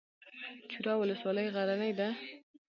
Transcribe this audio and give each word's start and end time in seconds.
چوره 0.71 0.93
ولسوالۍ 1.01 1.47
غرنۍ 1.55 1.91
ده؟ 1.99 2.07